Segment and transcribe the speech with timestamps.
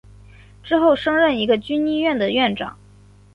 [0.63, 2.75] 之后升任一个军医院的院长。